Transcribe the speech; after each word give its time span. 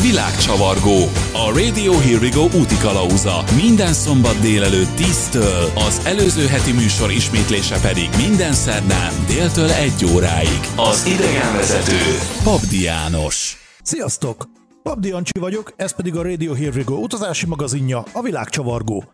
Világcsavargó. 0.00 0.98
A 1.32 1.58
Radio 1.58 1.92
Here 1.98 2.18
We 2.18 2.28
Go 2.28 2.42
úti 2.42 2.76
kalauza. 2.76 3.44
Minden 3.62 3.92
szombat 3.92 4.40
délelőtt 4.40 4.98
10-től, 4.98 5.74
az 5.74 6.00
előző 6.04 6.46
heti 6.46 6.72
műsor 6.72 7.10
ismétlése 7.10 7.80
pedig 7.80 8.08
minden 8.16 8.52
szerdán 8.52 9.12
déltől 9.26 9.70
1 9.70 9.92
óráig. 10.14 10.60
Az 10.76 11.06
idegenvezető 11.06 11.98
Pabdi 12.42 12.82
János. 12.82 13.56
Sziasztok! 13.82 14.48
Pabdi 14.82 15.08
Jancsi 15.08 15.38
vagyok, 15.40 15.72
ez 15.76 15.94
pedig 15.94 16.16
a 16.16 16.22
Radio 16.22 16.54
Here 16.54 16.76
We 16.76 16.82
Go 16.84 16.94
utazási 16.94 17.46
magazinja, 17.46 18.04
a 18.12 18.22
Világcsavargó. 18.22 19.04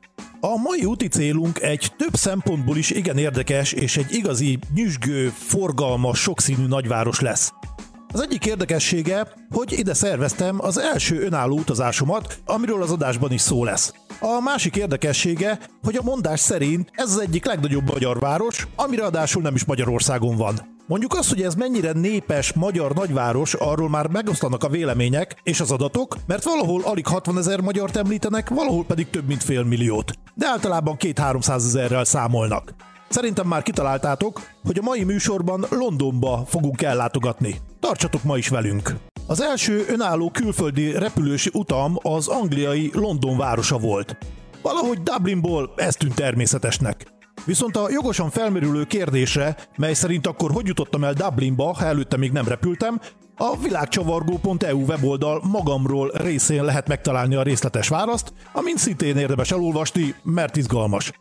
A 0.40 0.56
mai 0.56 0.84
úti 0.84 1.08
célunk 1.08 1.60
egy 1.60 1.92
több 1.96 2.14
szempontból 2.14 2.76
is 2.76 2.90
igen 2.90 3.18
érdekes 3.18 3.72
és 3.72 3.96
egy 3.96 4.12
igazi, 4.14 4.58
nyüzsgő, 4.74 5.32
forgalmas, 5.36 6.18
sokszínű 6.18 6.66
nagyváros 6.66 7.20
lesz. 7.20 7.52
Az 8.12 8.20
egyik 8.20 8.46
érdekessége, 8.46 9.26
hogy 9.50 9.72
ide 9.78 9.94
szerveztem 9.94 10.56
az 10.60 10.78
első 10.78 11.22
önálló 11.22 11.58
utazásomat, 11.58 12.38
amiről 12.44 12.82
az 12.82 12.90
adásban 12.90 13.32
is 13.32 13.40
szó 13.40 13.64
lesz. 13.64 13.92
A 14.20 14.40
másik 14.40 14.76
érdekessége, 14.76 15.58
hogy 15.82 15.96
a 15.96 16.02
mondás 16.02 16.40
szerint 16.40 16.90
ez 16.92 17.10
az 17.10 17.18
egyik 17.18 17.44
legnagyobb 17.44 17.90
magyar 17.90 18.18
város, 18.18 18.66
amire 18.76 19.04
adásul 19.04 19.42
nem 19.42 19.54
is 19.54 19.64
Magyarországon 19.64 20.36
van. 20.36 20.54
Mondjuk 20.86 21.14
azt, 21.14 21.28
hogy 21.28 21.42
ez 21.42 21.54
mennyire 21.54 21.92
népes 21.92 22.52
magyar 22.52 22.94
nagyváros, 22.94 23.54
arról 23.54 23.88
már 23.88 24.08
megosztanak 24.08 24.64
a 24.64 24.68
vélemények 24.68 25.36
és 25.42 25.60
az 25.60 25.70
adatok, 25.70 26.16
mert 26.26 26.44
valahol 26.44 26.82
alig 26.84 27.06
60 27.06 27.38
ezer 27.38 27.60
magyart 27.60 27.96
említenek, 27.96 28.48
valahol 28.48 28.84
pedig 28.84 29.10
több 29.10 29.26
mint 29.26 29.42
fél 29.42 29.64
milliót. 29.64 30.12
De 30.34 30.46
általában 30.46 30.96
két-háromszáz 30.96 31.64
ezerrel 31.64 32.04
számolnak. 32.04 32.74
Szerintem 33.12 33.46
már 33.46 33.62
kitaláltátok, 33.62 34.40
hogy 34.64 34.78
a 34.78 34.82
mai 34.82 35.04
műsorban 35.04 35.64
Londonba 35.70 36.44
fogunk 36.46 36.82
ellátogatni. 36.82 37.60
Tartsatok 37.80 38.22
ma 38.22 38.36
is 38.36 38.48
velünk! 38.48 38.94
Az 39.26 39.42
első 39.42 39.84
önálló 39.88 40.30
külföldi 40.30 40.92
repülősi 40.92 41.50
utam 41.52 41.94
az 42.02 42.28
angliai 42.28 42.90
London 42.94 43.36
városa 43.36 43.78
volt. 43.78 44.16
Valahogy 44.62 45.02
Dublinból 45.02 45.72
ez 45.76 45.94
tűnt 45.94 46.14
természetesnek. 46.14 47.06
Viszont 47.44 47.76
a 47.76 47.90
jogosan 47.90 48.30
felmerülő 48.30 48.84
kérdésre, 48.84 49.56
mely 49.76 49.94
szerint 49.94 50.26
akkor 50.26 50.50
hogy 50.50 50.66
jutottam 50.66 51.04
el 51.04 51.12
Dublinba, 51.12 51.74
ha 51.74 51.84
előtte 51.84 52.16
még 52.16 52.32
nem 52.32 52.48
repültem, 52.48 53.00
a 53.36 53.56
világcsavargó.eu 53.62 54.84
weboldal 54.84 55.42
magamról 55.50 56.10
részén 56.14 56.64
lehet 56.64 56.88
megtalálni 56.88 57.34
a 57.34 57.42
részletes 57.42 57.88
választ, 57.88 58.32
amint 58.52 58.78
szintén 58.78 59.16
érdemes 59.16 59.50
elolvasni, 59.50 60.14
mert 60.22 60.56
izgalmas. 60.56 61.12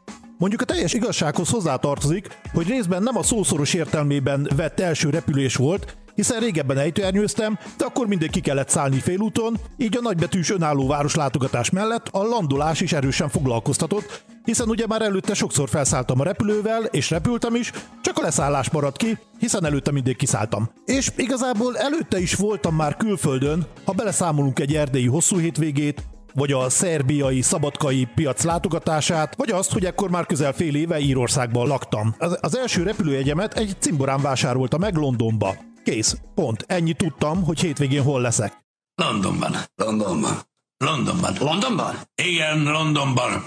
Mondjuk 0.41 0.61
a 0.61 0.65
teljes 0.65 0.93
igazsághoz 0.93 1.49
hozzátartozik, 1.49 2.27
hogy 2.53 2.67
részben 2.67 3.03
nem 3.03 3.17
a 3.17 3.23
szószoros 3.23 3.73
értelmében 3.73 4.49
vett 4.55 4.79
első 4.79 5.09
repülés 5.09 5.55
volt, 5.55 5.97
hiszen 6.15 6.39
régebben 6.39 6.77
ejtőernyőztem, 6.77 7.59
de 7.77 7.85
akkor 7.85 8.07
mindig 8.07 8.29
ki 8.29 8.39
kellett 8.39 8.69
szállni 8.69 8.99
félúton, 8.99 9.57
így 9.77 9.97
a 9.97 10.01
nagybetűs 10.01 10.49
önálló 10.49 10.87
város 10.87 11.15
látogatás 11.15 11.69
mellett 11.69 12.07
a 12.11 12.23
landolás 12.23 12.81
is 12.81 12.93
erősen 12.93 13.29
foglalkoztatott, 13.29 14.23
hiszen 14.43 14.69
ugye 14.69 14.87
már 14.87 15.01
előtte 15.01 15.33
sokszor 15.33 15.69
felszálltam 15.69 16.19
a 16.19 16.23
repülővel, 16.23 16.83
és 16.83 17.09
repültem 17.09 17.55
is, 17.55 17.71
csak 18.01 18.17
a 18.17 18.21
leszállás 18.21 18.69
maradt 18.69 18.97
ki, 18.97 19.17
hiszen 19.39 19.65
előtte 19.65 19.91
mindig 19.91 20.15
kiszálltam. 20.15 20.69
És 20.85 21.11
igazából 21.15 21.77
előtte 21.77 22.19
is 22.19 22.35
voltam 22.35 22.75
már 22.75 22.97
külföldön, 22.97 23.67
ha 23.85 23.91
beleszámolunk 23.91 24.59
egy 24.59 24.75
erdélyi 24.75 25.07
hosszú 25.07 25.37
hétvégét, 25.37 26.03
vagy 26.33 26.51
a 26.51 26.69
szerbiai 26.69 27.41
szabadkai 27.41 28.07
piac 28.15 28.43
látogatását, 28.43 29.35
vagy 29.35 29.51
azt, 29.51 29.71
hogy 29.71 29.85
ekkor 29.85 30.09
már 30.09 30.25
közel 30.25 30.53
fél 30.53 30.75
éve 30.75 30.99
Írországban 30.99 31.67
laktam. 31.67 32.15
Az, 32.17 32.37
az 32.41 32.57
első 32.57 32.83
repülőjegyemet 32.83 33.53
egy 33.53 33.75
cimborán 33.79 34.21
vásárolta 34.21 34.77
meg 34.77 34.95
Londonba. 34.95 35.55
Kész. 35.83 36.17
Pont. 36.35 36.63
Ennyi 36.67 36.93
tudtam, 36.93 37.43
hogy 37.43 37.59
hétvégén 37.59 38.03
hol 38.03 38.21
leszek. 38.21 38.57
Londonban. 38.95 39.55
Londonban. 39.75 40.39
Londonban. 40.77 41.35
Londonban? 41.39 41.95
Igen, 42.23 42.63
Londonban. 42.63 43.43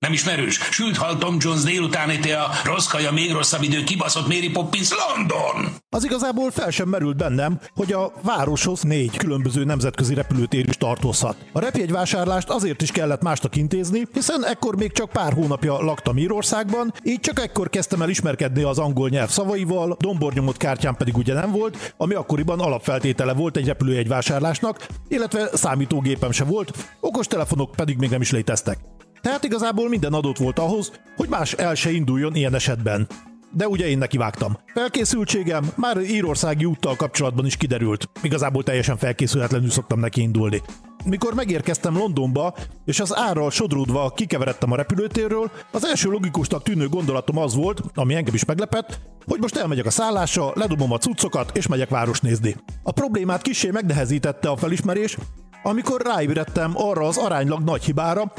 Nem 0.00 0.12
ismerős. 0.12 0.58
Sült 0.70 0.96
hal 0.96 1.18
Tom 1.18 1.36
Jones 1.38 1.62
délutáni 1.62 2.32
a 2.32 2.50
rossz 2.64 2.86
kaja, 2.86 3.12
még 3.12 3.32
rosszabb 3.32 3.62
idő, 3.62 3.84
kibaszott 3.84 4.26
Mary 4.26 4.50
Poppins, 4.50 4.88
London! 4.90 5.74
Az 5.90 6.04
igazából 6.04 6.50
fel 6.50 6.70
sem 6.70 6.88
merült 6.88 7.16
bennem, 7.16 7.60
hogy 7.74 7.92
a 7.92 8.12
városhoz 8.22 8.82
négy 8.82 9.16
különböző 9.16 9.64
nemzetközi 9.64 10.14
repülőtér 10.14 10.68
is 10.68 10.76
tartozhat. 10.76 11.36
A 11.52 11.60
repjegyvásárlást 11.60 12.48
azért 12.48 12.82
is 12.82 12.90
kellett 12.90 13.22
másnak 13.22 13.56
intézni, 13.56 14.06
hiszen 14.12 14.44
ekkor 14.44 14.76
még 14.76 14.92
csak 14.92 15.10
pár 15.10 15.32
hónapja 15.32 15.82
laktam 15.82 16.18
Írországban, 16.18 16.94
így 17.02 17.20
csak 17.20 17.40
ekkor 17.40 17.70
kezdtem 17.70 18.02
el 18.02 18.08
ismerkedni 18.08 18.62
az 18.62 18.78
angol 18.78 19.08
nyelv 19.08 19.28
szavaival, 19.28 19.96
dombornyomott 19.98 20.56
kártyám 20.56 20.96
pedig 20.96 21.16
ugye 21.16 21.34
nem 21.34 21.50
volt, 21.50 21.94
ami 21.96 22.14
akkoriban 22.14 22.60
alapfeltétele 22.60 23.32
volt 23.32 23.56
egy 23.56 23.66
repülőjegyvásárlásnak, 23.66 24.86
illetve 25.08 25.50
számítógépem 25.52 26.30
se 26.30 26.44
volt, 26.44 26.72
okostelefonok 27.00 27.70
pedig 27.76 27.96
még 27.96 28.10
nem 28.10 28.20
is 28.20 28.30
léteztek. 28.30 28.78
Tehát 29.22 29.44
igazából 29.44 29.88
minden 29.88 30.12
adott 30.12 30.38
volt 30.38 30.58
ahhoz, 30.58 30.92
hogy 31.16 31.28
más 31.28 31.52
el 31.52 31.74
se 31.74 31.90
induljon 31.90 32.34
ilyen 32.34 32.54
esetben. 32.54 33.06
De 33.52 33.68
ugye 33.68 33.88
én 33.88 33.98
nekivágtam. 33.98 34.58
Felkészültségem 34.74 35.72
már 35.76 36.00
írországi 36.00 36.64
úttal 36.64 36.96
kapcsolatban 36.96 37.46
is 37.46 37.56
kiderült. 37.56 38.08
Igazából 38.22 38.62
teljesen 38.62 38.96
felkészületlenül 38.96 39.70
szoktam 39.70 40.00
neki 40.00 40.20
indulni. 40.20 40.62
Mikor 41.04 41.34
megérkeztem 41.34 41.96
Londonba, 41.96 42.54
és 42.84 43.00
az 43.00 43.16
árral 43.16 43.50
sodródva 43.50 44.10
kikeveredtem 44.10 44.72
a 44.72 44.76
repülőtérről, 44.76 45.50
az 45.72 45.84
első 45.84 46.08
logikusnak 46.10 46.62
tűnő 46.62 46.88
gondolatom 46.88 47.38
az 47.38 47.54
volt, 47.54 47.80
ami 47.94 48.14
engem 48.14 48.34
is 48.34 48.44
meglepett, 48.44 49.00
hogy 49.26 49.40
most 49.40 49.56
elmegyek 49.56 49.86
a 49.86 49.90
szállásra, 49.90 50.52
ledobom 50.54 50.92
a 50.92 50.98
cuccokat, 50.98 51.56
és 51.56 51.66
megyek 51.66 51.88
város 51.88 52.20
nézni. 52.20 52.56
A 52.82 52.92
problémát 52.92 53.42
kisé 53.42 53.70
megnehezítette 53.70 54.48
a 54.48 54.56
felismerés, 54.56 55.16
amikor 55.62 56.00
ráébredtem 56.00 56.72
arra 56.74 57.06
az 57.06 57.16
aránylag 57.16 57.62
nagy 57.62 57.84
hibára, 57.84 58.32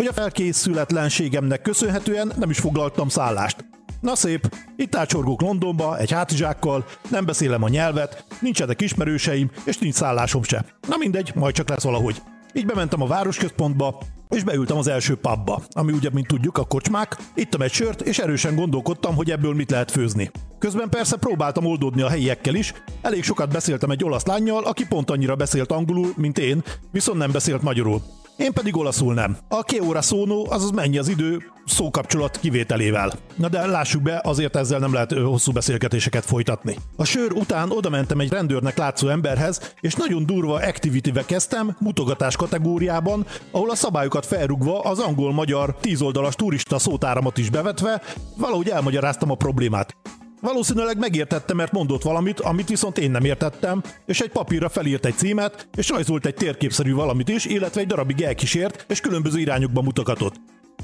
hogy 0.00 0.08
a 0.08 0.12
felkészületlenségemnek 0.12 1.62
köszönhetően 1.62 2.32
nem 2.36 2.50
is 2.50 2.58
foglaltam 2.58 3.08
szállást. 3.08 3.64
Na 4.00 4.14
szép, 4.14 4.56
itt 4.76 4.94
ácsorgok 4.94 5.40
Londonba 5.40 5.98
egy 5.98 6.10
hátizsákkal, 6.10 6.84
nem 7.10 7.24
beszélem 7.24 7.62
a 7.62 7.68
nyelvet, 7.68 8.24
nincsenek 8.40 8.80
ismerőseim, 8.80 9.50
és 9.64 9.78
nincs 9.78 9.94
szállásom 9.94 10.42
se. 10.42 10.64
Na 10.88 10.96
mindegy, 10.96 11.32
majd 11.34 11.54
csak 11.54 11.68
lesz 11.68 11.82
valahogy. 11.82 12.22
Így 12.52 12.66
bementem 12.66 13.02
a 13.02 13.06
városközpontba, 13.06 13.98
és 14.28 14.44
beültem 14.44 14.76
az 14.76 14.86
első 14.86 15.16
pubba, 15.16 15.62
ami 15.70 15.92
ugye, 15.92 16.08
mint 16.12 16.26
tudjuk, 16.26 16.58
a 16.58 16.64
kocsmák. 16.64 17.16
Ittam 17.34 17.62
egy 17.62 17.72
sört, 17.72 18.00
és 18.00 18.18
erősen 18.18 18.54
gondolkodtam, 18.54 19.14
hogy 19.14 19.30
ebből 19.30 19.54
mit 19.54 19.70
lehet 19.70 19.90
főzni. 19.90 20.30
Közben 20.58 20.88
persze 20.88 21.16
próbáltam 21.16 21.66
oldódni 21.66 22.02
a 22.02 22.08
helyiekkel 22.08 22.54
is, 22.54 22.74
elég 23.02 23.24
sokat 23.24 23.52
beszéltem 23.52 23.90
egy 23.90 24.04
olasz 24.04 24.26
lányjal, 24.26 24.64
aki 24.64 24.86
pont 24.86 25.10
annyira 25.10 25.36
beszélt 25.36 25.72
angolul, 25.72 26.12
mint 26.16 26.38
én, 26.38 26.62
viszont 26.90 27.18
nem 27.18 27.32
beszélt 27.32 27.62
magyarul. 27.62 28.02
Én 28.40 28.52
pedig 28.52 28.76
olaszul 28.76 29.14
nem. 29.14 29.36
A 29.48 29.62
ké 29.62 29.78
óra 29.78 30.02
szónó, 30.02 30.46
azaz 30.50 30.70
mennyi 30.70 30.98
az 30.98 31.08
idő 31.08 31.42
szókapcsolat 31.66 32.38
kivételével. 32.40 33.12
Na 33.36 33.48
de 33.48 33.66
lássuk 33.66 34.02
be, 34.02 34.20
azért 34.24 34.56
ezzel 34.56 34.78
nem 34.78 34.92
lehet 34.92 35.12
hosszú 35.12 35.52
beszélgetéseket 35.52 36.24
folytatni. 36.24 36.76
A 36.96 37.04
sör 37.04 37.32
után 37.32 37.70
oda 37.70 37.88
mentem 37.88 38.20
egy 38.20 38.30
rendőrnek 38.30 38.76
látszó 38.76 39.08
emberhez, 39.08 39.74
és 39.80 39.94
nagyon 39.94 40.26
durva 40.26 40.54
activity 40.54 41.12
kezdtem, 41.26 41.76
mutogatás 41.80 42.36
kategóriában, 42.36 43.26
ahol 43.50 43.70
a 43.70 43.74
szabályokat 43.74 44.26
felrugva 44.26 44.80
az 44.80 44.98
angol-magyar 44.98 45.76
tízoldalas 45.80 46.34
turista 46.34 46.78
szótáramat 46.78 47.38
is 47.38 47.50
bevetve, 47.50 48.02
valahogy 48.36 48.68
elmagyaráztam 48.68 49.30
a 49.30 49.34
problémát. 49.34 49.96
Valószínűleg 50.40 50.98
megértette, 50.98 51.54
mert 51.54 51.72
mondott 51.72 52.02
valamit, 52.02 52.40
amit 52.40 52.68
viszont 52.68 52.98
én 52.98 53.10
nem 53.10 53.24
értettem, 53.24 53.82
és 54.06 54.20
egy 54.20 54.30
papírra 54.30 54.68
felírt 54.68 55.06
egy 55.06 55.16
címet, 55.16 55.68
és 55.76 55.88
rajzolt 55.88 56.26
egy 56.26 56.34
térképszerű 56.34 56.94
valamit 56.94 57.28
is, 57.28 57.44
illetve 57.44 57.80
egy 57.80 57.86
darabig 57.86 58.22
elkísért, 58.22 58.84
és 58.88 59.00
különböző 59.00 59.38
irányokba 59.38 59.82
mutogatott. 59.82 60.34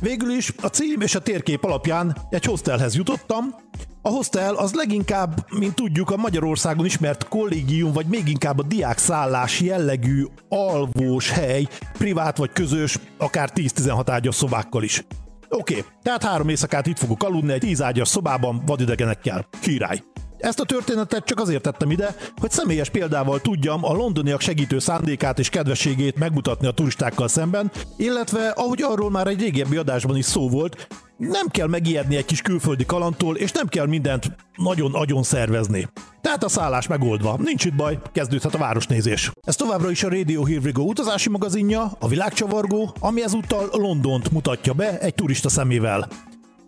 Végül 0.00 0.30
is 0.30 0.52
a 0.62 0.66
cím 0.66 1.00
és 1.00 1.14
a 1.14 1.20
térkép 1.20 1.64
alapján 1.64 2.16
egy 2.30 2.44
hostelhez 2.44 2.96
jutottam. 2.96 3.54
A 4.02 4.08
hostel 4.08 4.54
az 4.54 4.72
leginkább, 4.72 5.46
mint 5.58 5.74
tudjuk, 5.74 6.10
a 6.10 6.16
Magyarországon 6.16 6.84
ismert 6.84 7.28
kollégium, 7.28 7.92
vagy 7.92 8.06
még 8.06 8.28
inkább 8.28 8.58
a 8.58 8.62
diákszállás 8.62 9.60
jellegű 9.60 10.24
alvós 10.48 11.30
hely, 11.30 11.66
privát 11.92 12.36
vagy 12.36 12.50
közös, 12.52 12.98
akár 13.18 13.50
10-16 13.54 14.02
ágyas 14.06 14.34
szobákkal 14.34 14.82
is. 14.82 15.04
Oké, 15.48 15.78
okay, 15.78 15.92
tehát 16.02 16.24
három 16.24 16.48
éjszakát 16.48 16.86
itt 16.86 16.98
fogok 16.98 17.22
aludni 17.22 17.52
egy 17.52 17.60
tíz 17.60 17.82
ágyas 17.82 18.08
szobában 18.08 18.62
vadidegenekkel. 18.66 19.48
Király. 19.60 20.02
Ezt 20.38 20.60
a 20.60 20.64
történetet 20.64 21.24
csak 21.24 21.40
azért 21.40 21.62
tettem 21.62 21.90
ide, 21.90 22.14
hogy 22.40 22.50
személyes 22.50 22.90
példával 22.90 23.40
tudjam 23.40 23.84
a 23.84 23.92
londoniak 23.92 24.40
segítő 24.40 24.78
szándékát 24.78 25.38
és 25.38 25.48
kedvességét 25.48 26.18
megmutatni 26.18 26.66
a 26.66 26.70
turistákkal 26.70 27.28
szemben, 27.28 27.70
illetve 27.96 28.48
ahogy 28.48 28.82
arról 28.82 29.10
már 29.10 29.26
egy 29.26 29.40
régebbi 29.40 29.76
adásban 29.76 30.16
is 30.16 30.24
szó 30.24 30.48
volt, 30.48 30.86
nem 31.16 31.48
kell 31.48 31.66
megijedni 31.66 32.16
egy 32.16 32.24
kis 32.24 32.42
külföldi 32.42 32.84
kalantól, 32.86 33.36
és 33.36 33.52
nem 33.52 33.66
kell 33.66 33.86
mindent 33.86 34.36
nagyon 34.56 34.94
agyon 34.94 35.22
szervezni. 35.22 35.88
Tehát 36.20 36.44
a 36.44 36.48
szállás 36.48 36.86
megoldva. 36.86 37.38
Nincs 37.42 37.64
itt 37.64 37.74
baj, 37.74 37.98
kezdődhet 38.12 38.54
a 38.54 38.58
városnézés. 38.58 39.30
Ez 39.42 39.56
továbbra 39.56 39.90
is 39.90 40.02
a 40.02 40.08
Radio 40.08 40.44
Here 40.44 40.70
utazási 40.74 41.28
magazinja, 41.28 41.92
a 41.98 42.08
világcsavargó, 42.08 42.94
ami 43.00 43.22
ezúttal 43.22 43.68
Londont 43.72 44.30
mutatja 44.30 44.72
be 44.72 44.98
egy 44.98 45.14
turista 45.14 45.48
szemével. 45.48 46.08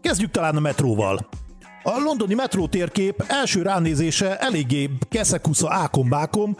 Kezdjük 0.00 0.30
talán 0.30 0.56
a 0.56 0.60
metróval. 0.60 1.28
A 1.82 1.98
londoni 2.04 2.34
metró 2.34 2.66
térkép 2.66 3.24
első 3.26 3.62
ránézése 3.62 4.38
eléggé 4.38 4.90
keszekusza 5.08 5.72
ákom-bákom, 5.72 6.56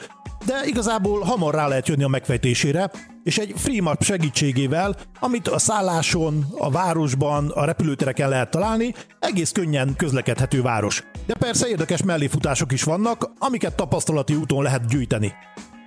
de 0.49 0.67
igazából 0.67 1.21
hamar 1.21 1.55
rá 1.55 1.69
lehet 1.69 1.89
jönni 1.89 2.03
a 2.03 2.09
megfejtésére, 2.09 2.91
és 3.25 3.39
egy 3.39 3.53
FreeMap 3.57 4.03
segítségével, 4.03 4.97
amit 5.21 5.49
a 5.49 5.59
szálláson, 5.59 6.47
a 6.59 6.71
városban, 6.71 7.49
a 7.49 7.65
repülőtereken 7.65 8.29
lehet 8.29 8.51
találni, 8.51 8.95
egész 9.21 9.53
könnyen 9.53 9.97
közlekedhető 9.97 10.63
város. 10.63 11.03
De 11.27 11.35
persze 11.35 11.69
érdekes 11.69 12.03
melléfutások 12.03 12.73
is 12.73 12.83
vannak, 12.83 13.31
amiket 13.39 13.77
tapasztalati 13.77 14.35
úton 14.35 14.63
lehet 14.63 14.89
gyűjteni. 14.89 15.33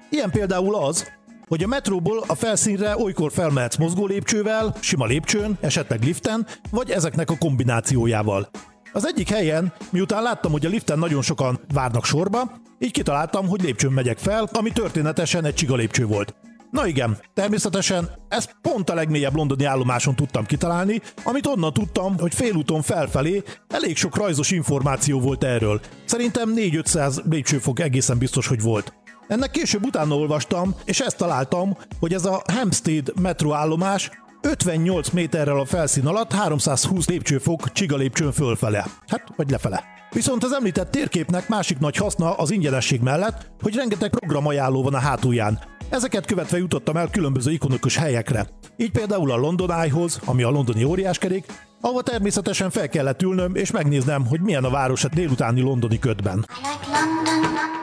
Ilyen 0.10 0.32
például 0.32 0.76
az, 0.76 1.12
hogy 1.48 1.64
a 1.64 1.68
metróból 1.68 2.24
a 2.28 2.36
felszínre 2.36 2.98
olykor 2.98 3.32
felmehetsz 3.32 3.78
mozgó 3.78 4.06
lépcsővel, 4.06 4.76
sima 4.80 5.06
lépcsőn, 5.06 5.58
esetleg 5.62 6.04
liften, 6.04 6.46
vagy 6.72 6.90
ezeknek 6.92 7.30
a 7.30 7.38
kombinációjával. 7.38 8.50
Az 8.94 9.08
egyik 9.08 9.30
helyen, 9.30 9.74
miután 9.90 10.24
láttam, 10.24 10.52
hogy 10.52 10.66
a 10.66 10.70
liften 10.70 11.00
nagyon 11.00 11.22
sokan 11.22 11.60
várnak 11.74 12.06
sorba, 12.06 12.52
így 12.80 12.92
kitaláltam, 12.92 13.48
hogy 13.48 13.62
lépcsőn 13.62 13.92
megyek 13.92 14.18
fel, 14.18 14.50
ami 14.52 14.72
történetesen 14.72 15.46
egy 15.46 15.54
csiga 15.54 15.76
lépcső 15.76 16.06
volt. 16.06 16.36
Na 16.72 16.88
igen, 16.88 17.18
természetesen 17.34 18.10
ezt 18.28 18.56
pont 18.62 18.90
a 18.90 18.94
legmélyebb 18.94 19.36
londoni 19.36 19.64
állomáson 19.64 20.16
tudtam 20.16 20.46
kitalálni, 20.46 21.02
amit 21.24 21.48
onnan 21.48 21.74
tudtam, 21.74 22.20
hogy 22.20 22.34
félúton 22.34 22.82
felfelé 22.82 23.44
elég 23.68 23.98
sok 23.98 24.16
rajzos 24.16 24.52
információ 24.52 25.20
volt 25.20 25.44
erről. 25.44 25.82
Szerintem 26.06 26.54
4-500 26.56 27.24
lépcsőfok 27.30 27.80
egészen 27.80 28.18
biztos, 28.18 28.48
hogy 28.48 28.62
volt. 28.62 28.94
Ennek 29.28 29.52
később 29.52 29.86
utána 29.86 30.16
olvastam, 30.16 30.76
és 30.86 31.00
ezt 31.00 31.18
találtam, 31.18 31.78
hogy 32.00 32.14
ez 32.14 32.26
a 32.26 32.42
Hampstead 32.54 33.20
metroállomás 33.22 34.10
58 34.42 35.10
méterrel 35.10 35.60
a 35.60 35.66
felszín 35.66 36.06
alatt 36.06 36.34
320 36.34 37.08
lépcsőfok 37.08 37.72
csiga 37.72 37.96
lépcsőn 37.96 38.32
fölfele. 38.32 38.86
Hát, 39.08 39.24
vagy 39.36 39.50
lefele. 39.50 39.84
Viszont 40.12 40.44
az 40.44 40.54
említett 40.54 40.92
térképnek 40.92 41.48
másik 41.48 41.80
nagy 41.80 41.96
haszna 41.96 42.34
az 42.34 42.52
ingyenesség 42.52 43.02
mellett, 43.02 43.52
hogy 43.62 43.76
rengeteg 43.76 44.10
programajánló 44.10 44.84
van 44.84 44.94
a 44.94 45.00
hátulján. 45.00 45.60
Ezeket 45.90 46.26
követve 46.26 46.58
jutottam 46.58 46.98
el 46.98 47.10
különböző 47.10 47.52
ikonikus 47.52 47.96
helyekre. 47.96 48.48
Így 48.78 48.92
például 48.92 49.32
a 49.32 49.36
London 49.36 49.72
Eye-hoz, 49.72 50.20
ami 50.26 50.44
a 50.44 50.50
londoni 50.50 50.84
óriáskerék, 50.84 51.46
ahova 51.82 52.02
természetesen 52.02 52.70
fel 52.70 52.90
kellett 52.90 53.22
ülnöm 53.22 53.56
és 53.56 53.72
megnéznem, 53.72 54.26
hogy 54.26 54.42
milyen 54.42 54.64
a 54.64 54.70
város 54.70 55.04
a 55.04 55.10
délutáni 55.14 55.62
londoni 55.62 56.00
ködben. 56.00 56.38
I 56.38 56.62
like 56.62 57.00
London. 57.00 57.81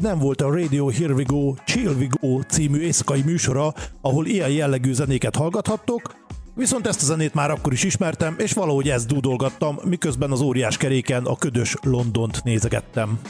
Nem 0.00 0.18
volt 0.18 0.40
a 0.40 0.54
Radio 0.54 0.88
Here 0.88 1.12
We 1.12 1.22
Go, 1.26 1.54
Chill 1.64 1.94
We 1.98 2.06
Go 2.20 2.40
című 2.40 2.78
éjszakai 2.78 3.22
műsora, 3.22 3.74
ahol 4.00 4.26
ilyen 4.26 4.50
jellegű 4.50 4.92
zenéket 4.92 5.36
hallgathattok, 5.36 6.20
Viszont 6.54 6.86
ezt 6.86 7.02
a 7.02 7.04
zenét 7.04 7.34
már 7.34 7.50
akkor 7.50 7.72
is 7.72 7.84
ismertem, 7.84 8.34
és 8.38 8.52
valahogy 8.52 8.88
ezt 8.88 9.06
dúdolgattam, 9.06 9.78
miközben 9.84 10.30
az 10.30 10.40
óriás 10.40 10.76
keréken 10.76 11.24
a 11.24 11.36
ködös 11.36 11.76
Londont 11.82 12.44
nézegettem. 12.44 13.20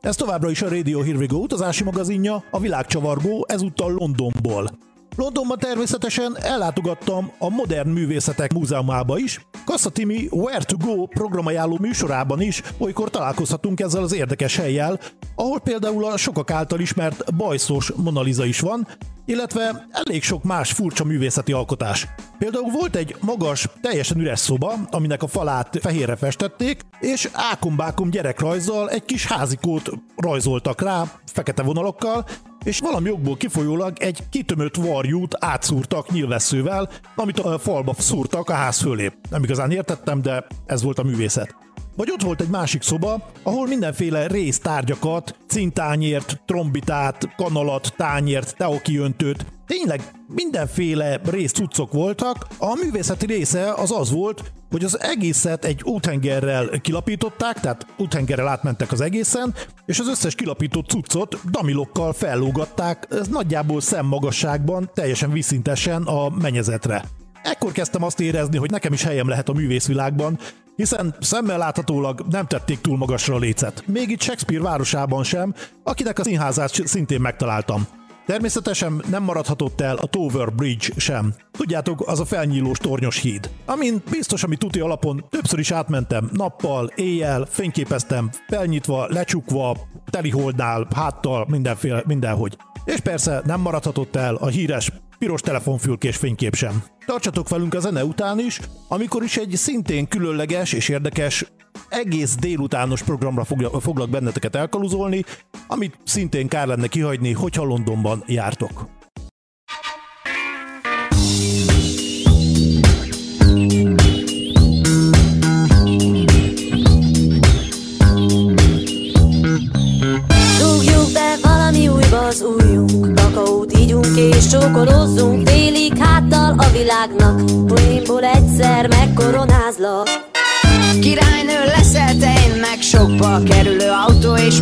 Ez 0.00 0.16
továbbra 0.16 0.50
is 0.50 0.62
a 0.62 0.68
Radio 0.68 1.02
Here 1.02 1.18
We 1.18 1.26
Go 1.26 1.36
utazási 1.36 1.84
magazinja, 1.84 2.44
a 2.50 2.60
világcsavargó, 2.60 3.46
ezúttal 3.48 3.92
Londonból. 3.92 4.70
Londonban 5.18 5.58
természetesen 5.58 6.36
ellátogattam 6.40 7.32
a 7.38 7.48
Modern 7.48 7.88
Művészetek 7.88 8.52
Múzeumába 8.52 9.18
is, 9.18 9.40
Kassa 9.64 9.90
Timi 9.90 10.28
Where 10.30 10.64
to 10.64 10.76
Go 10.76 11.06
programajánló 11.06 11.78
műsorában 11.80 12.40
is 12.40 12.62
olykor 12.78 13.10
találkozhatunk 13.10 13.80
ezzel 13.80 14.02
az 14.02 14.12
érdekes 14.12 14.56
helyjel, 14.56 15.00
ahol 15.34 15.60
például 15.60 16.04
a 16.04 16.16
sokak 16.16 16.50
által 16.50 16.80
ismert 16.80 17.34
bajszos 17.34 17.92
Monaliza 17.96 18.44
is 18.44 18.60
van, 18.60 18.86
illetve 19.24 19.86
elég 19.90 20.22
sok 20.22 20.42
más 20.42 20.72
furcsa 20.72 21.04
művészeti 21.04 21.52
alkotás. 21.52 22.06
Például 22.38 22.70
volt 22.70 22.96
egy 22.96 23.16
magas, 23.20 23.68
teljesen 23.80 24.20
üres 24.20 24.38
szoba, 24.38 24.74
aminek 24.90 25.22
a 25.22 25.26
falát 25.26 25.78
fehérre 25.80 26.16
festették, 26.16 26.80
és 27.00 27.28
ákombákom 27.32 28.10
gyerekrajzzal 28.10 28.90
egy 28.90 29.04
kis 29.04 29.26
házikót 29.26 29.90
rajzoltak 30.16 30.82
rá, 30.82 31.04
fekete 31.24 31.62
vonalokkal, 31.62 32.24
és 32.68 32.80
valami 32.80 33.08
jogból 33.08 33.36
kifolyólag 33.36 33.98
egy 33.98 34.28
kitömött 34.30 34.74
varjút 34.76 35.36
átszúrtak 35.40 36.10
nyilvesszővel, 36.10 36.90
amit 37.14 37.38
a 37.38 37.58
falba 37.58 37.94
szúrtak 37.98 38.48
a 38.48 38.54
ház 38.54 38.80
fölé. 38.80 39.12
Nem 39.30 39.42
igazán 39.42 39.70
értettem, 39.70 40.22
de 40.22 40.46
ez 40.66 40.82
volt 40.82 40.98
a 40.98 41.02
művészet. 41.02 41.67
Vagy 41.98 42.10
ott 42.10 42.22
volt 42.22 42.40
egy 42.40 42.48
másik 42.48 42.82
szoba, 42.82 43.30
ahol 43.42 43.66
mindenféle 43.66 44.26
résztárgyakat, 44.26 45.34
cintányért, 45.46 46.40
trombitát, 46.46 47.34
kanalat, 47.36 47.92
tányért, 47.96 48.56
teokiöntőt, 48.56 49.46
tényleg 49.66 50.12
mindenféle 50.26 51.20
részcuccok 51.30 51.92
voltak. 51.92 52.46
A 52.58 52.74
művészeti 52.82 53.26
része 53.26 53.72
az 53.72 53.90
az 53.90 54.10
volt, 54.10 54.52
hogy 54.70 54.84
az 54.84 55.00
egészet 55.00 55.64
egy 55.64 55.82
úthengerrel 55.84 56.80
kilapították, 56.80 57.60
tehát 57.60 57.86
úthengerrel 57.96 58.48
átmentek 58.48 58.92
az 58.92 59.00
egészen, 59.00 59.54
és 59.86 59.98
az 59.98 60.08
összes 60.08 60.34
kilapított 60.34 60.88
cuccot 60.88 61.40
damilokkal 61.50 62.12
fellógatták, 62.12 63.06
ez 63.10 63.28
nagyjából 63.28 63.80
szemmagasságban, 63.80 64.90
teljesen 64.94 65.32
viszintesen 65.32 66.02
a 66.02 66.28
menyezetre. 66.28 67.04
Ekkor 67.42 67.72
kezdtem 67.72 68.02
azt 68.02 68.20
érezni, 68.20 68.58
hogy 68.58 68.70
nekem 68.70 68.92
is 68.92 69.02
helyem 69.02 69.28
lehet 69.28 69.48
a 69.48 69.52
művészvilágban, 69.52 70.38
hiszen 70.78 71.14
szemmel 71.20 71.58
láthatólag 71.58 72.22
nem 72.30 72.46
tették 72.46 72.80
túl 72.80 72.96
magasra 72.96 73.34
a 73.34 73.38
lécet. 73.38 73.82
Még 73.86 74.10
itt 74.10 74.20
Shakespeare 74.20 74.62
városában 74.62 75.24
sem, 75.24 75.54
akinek 75.82 76.18
a 76.18 76.24
színházát 76.24 76.86
szintén 76.86 77.20
megtaláltam. 77.20 77.86
Természetesen 78.26 79.02
nem 79.10 79.22
maradhatott 79.22 79.80
el 79.80 79.96
a 79.96 80.06
Tower 80.06 80.54
Bridge 80.54 80.86
sem. 80.96 81.34
Tudjátok, 81.50 82.08
az 82.08 82.20
a 82.20 82.24
felnyílós 82.24 82.78
tornyos 82.78 83.20
híd. 83.20 83.50
Amin 83.66 84.02
biztos, 84.10 84.42
ami 84.42 84.56
tuti 84.56 84.80
alapon 84.80 85.24
többször 85.30 85.58
is 85.58 85.70
átmentem 85.70 86.30
nappal, 86.32 86.90
éjjel, 86.94 87.46
fényképeztem, 87.50 88.30
felnyitva, 88.48 89.06
lecsukva, 89.08 89.76
teliholdnál, 90.10 90.86
háttal, 90.94 91.46
mindenféle, 91.48 92.02
mindenhogy. 92.06 92.56
És 92.84 93.00
persze 93.00 93.42
nem 93.44 93.60
maradhatott 93.60 94.16
el 94.16 94.34
a 94.34 94.46
híres 94.46 94.92
piros 95.18 95.40
telefonfülkés 95.40 96.16
fénykép 96.16 96.54
sem. 96.54 96.82
Tartsatok 97.06 97.48
velünk 97.48 97.74
a 97.74 97.80
zene 97.80 98.04
után 98.04 98.38
is, 98.38 98.60
amikor 98.88 99.22
is 99.22 99.36
egy 99.36 99.52
szintén 99.56 100.08
különleges 100.08 100.72
és 100.72 100.88
érdekes 100.88 101.44
egész 101.88 102.34
délutános 102.36 103.02
programra 103.02 103.44
foglak 103.80 104.10
benneteket 104.10 104.56
elkaluzolni, 104.56 105.24
amit 105.66 105.98
szintén 106.04 106.48
kár 106.48 106.66
lenne 106.66 106.86
kihagyni, 106.86 107.32
hogyha 107.32 107.64
Londonban 107.64 108.24
jártok. 108.26 108.97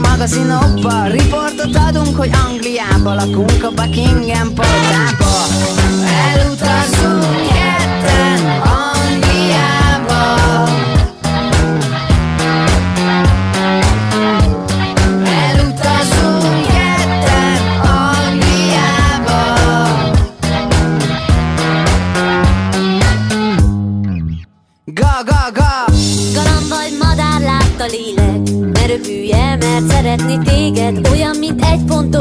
Magazinokba. 0.09 1.07
Riportot 1.07 1.77
adunk, 1.77 2.17
hogy 2.17 2.31
Angliába 2.49 3.15
lakunk 3.15 3.65
A 3.65 3.71
Buckingham 3.71 4.55
palotába 4.55 5.47
Elutazunk 6.33 6.86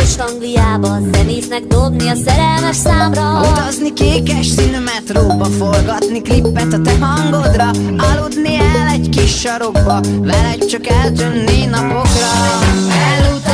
pontos 0.05 0.33
Angliába 0.33 0.97
Zenésznek 1.13 1.63
dobni 1.63 2.07
a 2.07 2.15
szerelmes 2.15 2.75
számra. 2.75 3.39
Utazni 3.39 3.93
kékes 3.93 4.47
színű 4.47 4.77
metróba 4.79 5.45
Forgatni 5.45 6.21
klippet 6.21 6.73
a 6.73 6.81
te 6.81 6.97
hangodra. 6.99 7.69
Aludni 7.97 8.55
el 8.55 8.87
egy 8.87 9.09
kis 9.09 9.39
sarokba 9.39 9.99
Veled 10.21 10.65
csak 10.65 10.87
eltűnni 10.87 11.65
napokra. 11.65 12.27
Elutazunk 13.15 13.44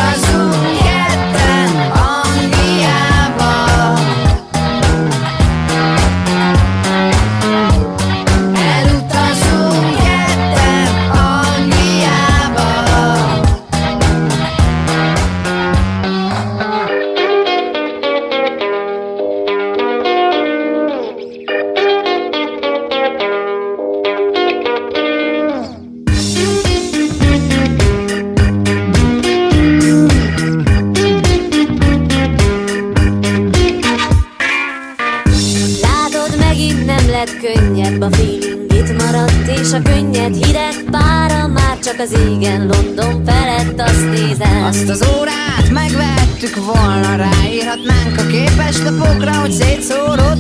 touch 48.72 48.84
the 48.84 48.98
foreground, 48.98 49.54
it's 49.54 49.92
all 49.92 50.20
over. 50.20 50.31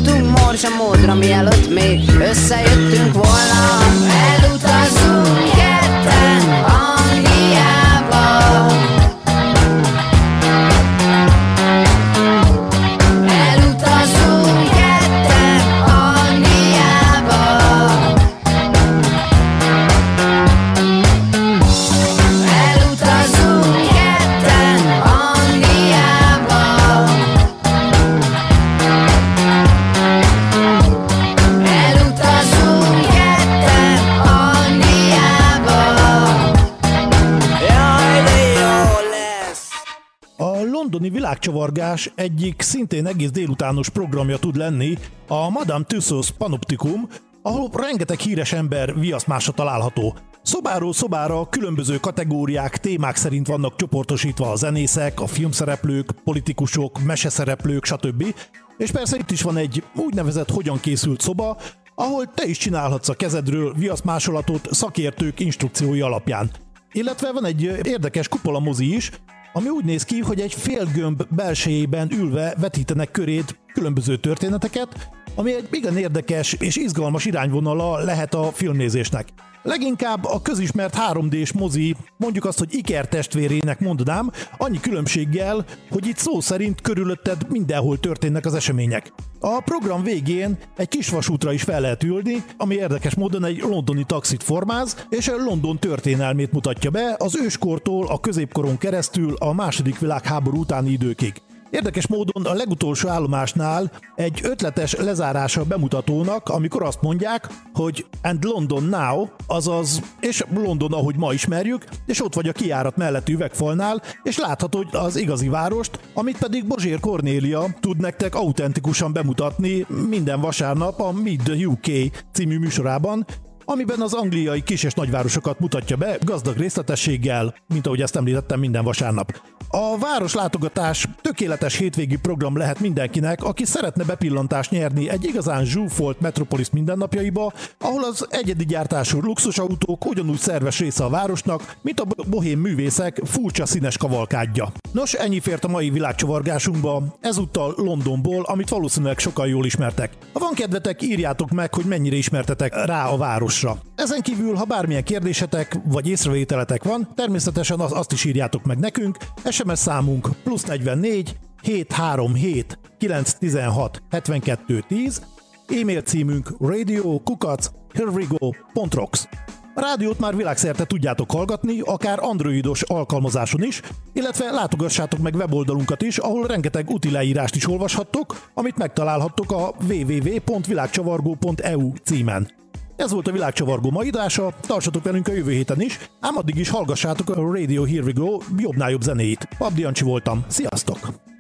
Világcsavargás 41.21 42.11
egyik 42.15 42.61
szintén 42.61 43.05
egész 43.05 43.31
délutános 43.31 43.89
programja 43.89 44.37
tud 44.37 44.55
lenni 44.55 44.97
a 45.27 45.49
Madame 45.49 45.85
Tussauds 45.85 46.31
Panoptikum, 46.31 47.07
ahol 47.41 47.69
rengeteg 47.73 48.19
híres 48.19 48.53
ember 48.53 48.99
viaszmása 48.99 49.51
található. 49.51 50.15
Szobáról 50.41 50.93
szobára 50.93 51.49
különböző 51.49 51.97
kategóriák, 51.97 52.77
témák 52.77 53.15
szerint 53.15 53.47
vannak 53.47 53.75
csoportosítva 53.75 54.51
a 54.51 54.55
zenészek, 54.55 55.19
a 55.19 55.27
filmszereplők, 55.27 56.11
politikusok, 56.23 57.03
meseszereplők, 57.03 57.85
stb. 57.85 58.35
És 58.77 58.91
persze 58.91 59.17
itt 59.17 59.31
is 59.31 59.41
van 59.41 59.57
egy 59.57 59.83
úgynevezett 59.95 60.49
hogyan 60.49 60.79
készült 60.79 61.21
szoba, 61.21 61.57
ahol 61.95 62.33
te 62.33 62.45
is 62.45 62.57
csinálhatsz 62.57 63.09
a 63.09 63.13
kezedről 63.13 63.73
viaszmásolatot 63.73 64.67
szakértők 64.71 65.39
instrukciói 65.39 66.01
alapján. 66.01 66.51
Illetve 66.91 67.31
van 67.31 67.45
egy 67.45 67.61
érdekes 67.83 68.27
kupola 68.27 68.59
mozi 68.59 68.95
is, 68.95 69.11
ami 69.53 69.69
úgy 69.69 69.85
néz 69.85 70.03
ki, 70.03 70.19
hogy 70.19 70.39
egy 70.39 70.53
félgömb 70.53 71.23
belsejében 71.29 72.11
ülve 72.11 72.55
vetítenek 72.59 73.11
körét 73.11 73.59
különböző 73.73 74.17
történeteket, 74.17 75.09
ami 75.35 75.53
egy 75.53 75.67
igen 75.71 75.97
érdekes 75.97 76.53
és 76.53 76.75
izgalmas 76.75 77.25
irányvonala 77.25 78.03
lehet 78.03 78.33
a 78.33 78.43
filmnézésnek. 78.43 79.27
Leginkább 79.63 80.25
a 80.25 80.41
közismert 80.41 80.97
3D-s 81.11 81.51
mozi, 81.51 81.95
mondjuk 82.17 82.45
azt, 82.45 82.59
hogy 82.59 82.73
Iker 82.73 83.07
testvérének 83.07 83.79
mondanám, 83.79 84.31
annyi 84.57 84.79
különbséggel, 84.79 85.65
hogy 85.89 86.07
itt 86.07 86.17
szó 86.17 86.39
szerint 86.39 86.81
körülötted 86.81 87.45
mindenhol 87.49 87.99
történnek 87.99 88.45
az 88.45 88.53
események. 88.53 89.13
A 89.39 89.61
program 89.61 90.03
végén 90.03 90.57
egy 90.77 90.87
kis 90.87 91.09
vasútra 91.09 91.53
is 91.53 91.63
fel 91.63 91.81
lehet 91.81 92.03
ülni, 92.03 92.43
ami 92.57 92.75
érdekes 92.75 93.15
módon 93.15 93.45
egy 93.45 93.59
londoni 93.59 94.03
taxit 94.03 94.43
formáz, 94.43 95.05
és 95.09 95.31
London 95.45 95.79
történelmét 95.79 96.51
mutatja 96.51 96.89
be 96.89 97.15
az 97.17 97.37
őskortól 97.43 98.07
a 98.07 98.19
középkoron 98.19 98.77
keresztül 98.77 99.35
a 99.39 99.53
második 99.53 99.99
világháború 99.99 100.59
utáni 100.59 100.91
időkig. 100.91 101.33
Érdekes 101.71 102.07
módon 102.07 102.45
a 102.45 102.53
legutolsó 102.53 103.09
állomásnál 103.09 103.91
egy 104.15 104.39
ötletes 104.43 104.95
lezárása 104.95 105.63
bemutatónak, 105.63 106.49
amikor 106.49 106.83
azt 106.83 107.01
mondják, 107.01 107.47
hogy 107.73 108.05
and 108.21 108.43
London 108.43 108.83
now, 108.83 109.27
azaz, 109.47 110.01
és 110.19 110.43
London, 110.53 110.93
ahogy 110.93 111.15
ma 111.17 111.33
ismerjük, 111.33 111.85
és 112.05 112.23
ott 112.23 112.33
vagy 112.33 112.47
a 112.47 112.51
kiárat 112.51 112.97
melletti 112.97 113.33
üvegfalnál, 113.33 114.01
és 114.23 114.37
láthatod 114.37 114.87
az 114.91 115.15
igazi 115.15 115.47
várost, 115.47 115.99
amit 116.13 116.37
pedig 116.37 116.67
Bozsér 116.67 116.99
Kornélia 116.99 117.75
tud 117.79 117.99
nektek 117.99 118.35
autentikusan 118.35 119.13
bemutatni 119.13 119.85
minden 120.07 120.41
vasárnap 120.41 120.99
a 120.99 121.11
Mid 121.11 121.41
the 121.41 121.65
UK 121.65 122.11
című 122.31 122.59
műsorában, 122.59 123.25
amiben 123.65 124.01
az 124.01 124.13
angliai 124.13 124.63
kis- 124.63 124.83
és 124.83 124.93
nagyvárosokat 124.93 125.59
mutatja 125.59 125.95
be 125.95 126.17
gazdag 126.25 126.57
részletességgel, 126.57 127.55
mint 127.67 127.85
ahogy 127.85 128.01
ezt 128.01 128.15
említettem 128.15 128.59
minden 128.59 128.83
vasárnap. 128.83 129.41
A 129.73 129.97
város 129.97 130.33
látogatás 130.33 131.07
tökéletes 131.21 131.75
hétvégi 131.75 132.15
program 132.15 132.57
lehet 132.57 132.79
mindenkinek, 132.79 133.43
aki 133.43 133.65
szeretne 133.65 134.03
bepillantást 134.03 134.71
nyerni 134.71 135.09
egy 135.09 135.25
igazán 135.25 135.65
zsúfolt 135.65 136.19
metropolis 136.19 136.69
mindennapjaiba, 136.69 137.53
ahol 137.79 138.03
az 138.03 138.27
egyedi 138.29 138.65
gyártású 138.65 139.19
luxusautók 139.21 140.05
ugyanúgy 140.05 140.37
szerves 140.37 140.79
része 140.79 141.03
a 141.03 141.09
városnak, 141.09 141.75
mint 141.81 141.99
a 141.99 142.05
bohém 142.29 142.59
művészek 142.59 143.21
furcsa 143.23 143.65
színes 143.65 143.97
kavalkádja. 143.97 144.71
Nos, 144.91 145.13
ennyi 145.13 145.39
fért 145.39 145.63
a 145.63 145.67
mai 145.67 145.89
világcsavargásunkba, 145.89 147.03
ezúttal 147.19 147.73
Londonból, 147.77 148.43
amit 148.43 148.69
valószínűleg 148.69 149.19
sokan 149.19 149.47
jól 149.47 149.65
ismertek. 149.65 150.11
Ha 150.33 150.39
van 150.39 150.53
kedvetek, 150.53 151.01
írjátok 151.01 151.49
meg, 151.49 151.73
hogy 151.73 151.85
mennyire 151.85 152.15
ismertetek 152.15 152.85
rá 152.85 153.07
a 153.07 153.17
városra. 153.17 153.77
Ezen 153.95 154.21
kívül, 154.21 154.55
ha 154.55 154.65
bármilyen 154.65 155.03
kérdésetek 155.03 155.79
vagy 155.85 156.07
észrevételetek 156.07 156.83
van, 156.83 157.07
természetesen 157.15 157.79
az, 157.79 157.91
azt 157.91 158.11
is 158.11 158.25
írjátok 158.25 158.63
meg 158.63 158.79
nekünk. 158.79 159.17
SMS 159.63 159.79
számunk 159.79 160.29
plusz 160.43 160.63
44 160.63 161.35
737 161.61 162.79
916 162.97 164.01
72 164.09 164.83
10, 164.87 165.21
e-mail 165.67 166.01
címünk 166.01 166.49
radio 166.59 167.19
kukac 167.19 167.71
hervigo.rocks. 167.93 169.27
A 169.73 169.81
rádiót 169.81 170.19
már 170.19 170.35
világszerte 170.35 170.85
tudjátok 170.85 171.31
hallgatni, 171.31 171.79
akár 171.79 172.19
androidos 172.21 172.81
alkalmazáson 172.81 173.63
is, 173.63 173.81
illetve 174.13 174.51
látogassátok 174.51 175.19
meg 175.19 175.35
weboldalunkat 175.35 176.01
is, 176.01 176.17
ahol 176.17 176.47
rengeteg 176.47 176.89
úti 176.89 177.11
leírást 177.11 177.55
is 177.55 177.67
olvashattok, 177.67 178.49
amit 178.53 178.77
megtalálhattok 178.77 179.51
a 179.51 179.73
www.világcsavargó.eu 179.87 181.91
címen. 182.03 182.60
Ez 182.95 183.11
volt 183.11 183.27
a 183.27 183.31
világcsavargó 183.31 183.91
mai 183.91 184.07
adása, 184.07 184.53
tartsatok 184.61 185.03
velünk 185.03 185.27
a 185.27 185.33
jövő 185.33 185.51
héten 185.51 185.81
is, 185.81 185.99
ám 186.19 186.37
addig 186.37 186.55
is 186.55 186.69
hallgassátok 186.69 187.29
a 187.29 187.51
Radio 187.53 187.83
Here 187.83 188.03
We 188.03 188.11
Go 188.11 188.37
jobbnál 188.57 188.89
jobb 188.89 189.01
zenéit. 189.01 189.47
Pabdi 189.57 189.81
Jancsi 189.81 190.03
voltam, 190.03 190.45
sziasztok! 190.47 191.30